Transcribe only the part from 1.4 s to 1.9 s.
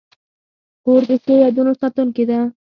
یادونو